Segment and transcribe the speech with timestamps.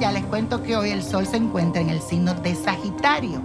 [0.00, 3.42] día les cuento que hoy el Sol se encuentra en el signo de Sagitario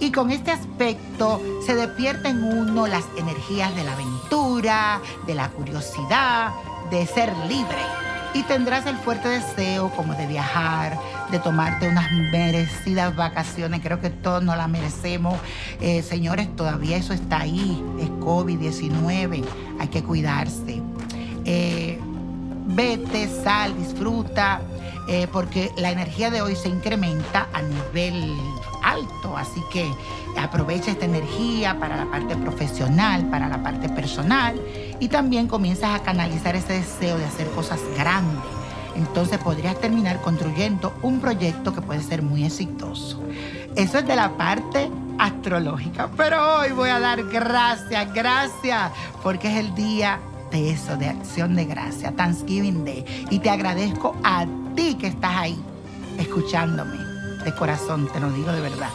[0.00, 5.50] y con este aspecto se despierta en uno las energías de la aventura, de la
[5.50, 6.52] curiosidad,
[6.90, 7.76] de ser libre.
[8.32, 10.98] Y tendrás el fuerte deseo como de viajar,
[11.30, 13.82] de tomarte unas merecidas vacaciones.
[13.82, 15.38] Creo que todos nos las merecemos.
[15.82, 17.84] Eh, señores, todavía eso está ahí.
[18.00, 19.44] Es COVID-19.
[19.78, 20.80] Hay que cuidarse.
[21.44, 22.00] Eh,
[22.68, 24.60] vete, sal, disfruta.
[25.10, 28.36] Eh, porque la energía de hoy se incrementa a nivel
[28.82, 29.90] alto, así que
[30.38, 34.60] aprovecha esta energía para la parte profesional, para la parte personal
[35.00, 38.44] y también comienzas a canalizar ese deseo de hacer cosas grandes.
[38.96, 43.22] Entonces podrías terminar construyendo un proyecto que puede ser muy exitoso.
[43.76, 48.90] Eso es de la parte astrológica, pero hoy voy a dar gracias, gracias,
[49.22, 50.18] porque es el día
[50.50, 53.04] de eso, de acción de gracia, Thanksgiving Day.
[53.30, 55.58] Y te agradezco a ti que estás ahí,
[56.18, 56.96] escuchándome,
[57.44, 58.90] de corazón, te lo digo de verdad.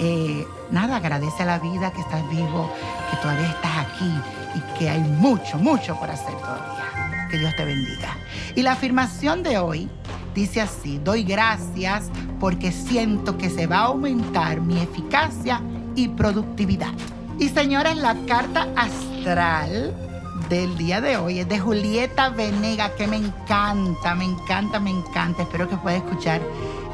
[0.00, 2.72] Eh, nada, agradece a la vida que estás vivo,
[3.10, 4.12] que todavía estás aquí
[4.54, 7.26] y que hay mucho, mucho por hacer todavía.
[7.30, 8.16] Que Dios te bendiga.
[8.54, 9.88] Y la afirmación de hoy
[10.34, 15.60] dice así, doy gracias porque siento que se va a aumentar mi eficacia
[15.94, 16.92] y productividad.
[17.38, 20.07] Y señores, la carta astral
[20.48, 25.42] del día de hoy es de Julieta Venega, que me encanta, me encanta, me encanta.
[25.42, 26.40] Espero que pueda escuchar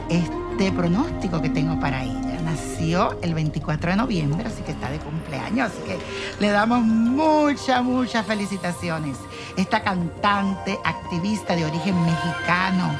[0.09, 2.41] este pronóstico que tengo para ella.
[2.45, 5.99] Nació el 24 de noviembre, así que está de cumpleaños, así que
[6.41, 9.17] le damos muchas, muchas felicitaciones.
[9.57, 12.93] Esta cantante, activista de origen mexicano,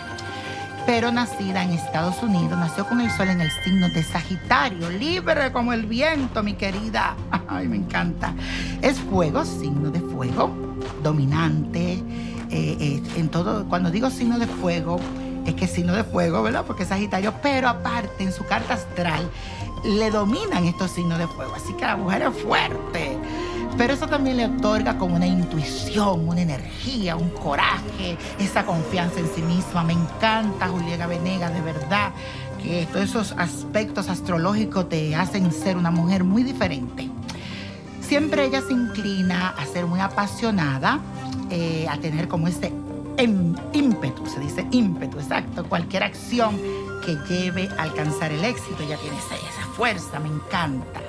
[0.87, 5.53] pero nacida en Estados Unidos, nació con el sol en el signo de Sagitario, libre
[5.53, 7.17] como el viento, mi querida.
[7.49, 8.35] Ay, me encanta.
[8.83, 10.51] Es fuego, signo de fuego,
[11.03, 12.03] dominante.
[12.51, 15.01] Eh, eh, en todo, cuando digo signo de fuego,
[15.47, 16.65] es que signo de fuego, ¿verdad?
[16.67, 19.29] Porque es Sagitario, pero aparte en su carta astral
[19.85, 21.55] le dominan estos signos de fuego.
[21.55, 23.19] Así que la mujer es fuerte.
[23.77, 29.29] Pero eso también le otorga como una intuición, una energía, un coraje, esa confianza en
[29.35, 29.83] sí misma.
[29.83, 32.13] Me encanta Julieta Venegas, de verdad,
[32.63, 37.11] que todos esos aspectos astrológicos te hacen ser una mujer muy diferente.
[38.01, 41.01] Siempre ella se inclina a ser muy apasionada,
[41.51, 42.73] eh, a tener como ese
[43.73, 46.57] ímpetu, se dice ímpetu, exacto, cualquier acción
[47.05, 51.01] que lleve a alcanzar el éxito, ella tiene esa fuerza, me encanta.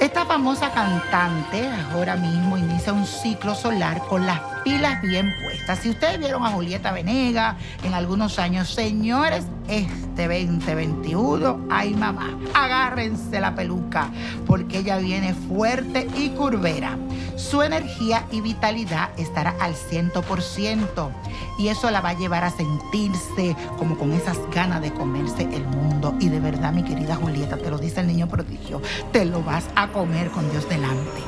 [0.00, 5.80] Esta famosa cantante ahora mismo inicia un ciclo solar con las pilas bien puestas.
[5.80, 13.40] Si ustedes vieron a Julieta Venega en algunos años, señores, este 2021, ay mamá, agárrense
[13.40, 14.08] la peluca
[14.46, 16.96] porque ella viene fuerte y curvera.
[17.38, 21.10] Su energía y vitalidad estará al 100%
[21.56, 25.64] y eso la va a llevar a sentirse como con esas ganas de comerse el
[25.64, 26.16] mundo.
[26.18, 28.82] Y de verdad, mi querida Julieta, te lo dice el niño prodigio,
[29.12, 31.22] te lo vas a comer con Dios delante.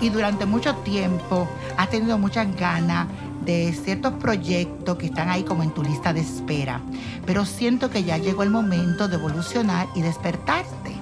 [0.00, 3.06] Y durante mucho tiempo has tenido muchas ganas
[3.44, 6.80] de ciertos proyectos que están ahí como en tu lista de espera.
[7.24, 11.01] Pero siento que ya llegó el momento de evolucionar y despertarte.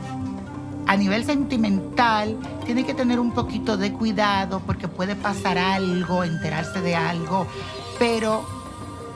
[0.91, 2.37] A nivel sentimental,
[2.67, 7.47] tiene que tener un poquito de cuidado porque puede pasar algo, enterarse de algo,
[8.01, 8.45] pero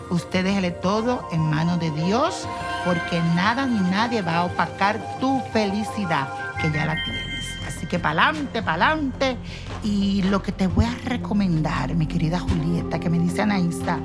[0.08, 2.46] usted déjele todo en manos de Dios
[2.84, 6.28] porque nada ni nadie va a opacar tu felicidad
[6.62, 7.44] que ya la tienes.
[7.66, 9.36] Así que pa'lante, pa'lante.
[9.82, 13.98] Y lo que te voy a recomendar, mi querida Julieta, que me dice Anaísa,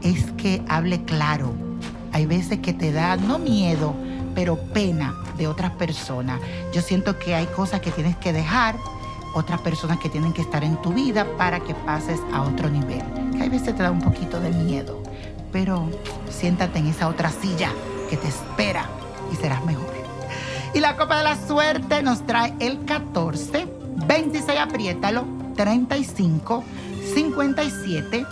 [0.00, 1.52] es que hable claro.
[2.14, 3.94] Hay veces que te da, no miedo,
[4.36, 6.40] pero pena de otras personas.
[6.72, 8.76] Yo siento que hay cosas que tienes que dejar,
[9.34, 13.02] otras personas que tienen que estar en tu vida para que pases a otro nivel.
[13.34, 15.02] Que hay veces te da un poquito de miedo,
[15.52, 15.88] pero
[16.30, 17.70] siéntate en esa otra silla
[18.10, 18.86] que te espera
[19.32, 19.96] y serás mejor.
[20.74, 23.66] Y la copa de la suerte nos trae el 14,
[24.06, 25.24] 26, apriétalo,
[25.56, 26.62] 35,
[27.14, 28.26] 57,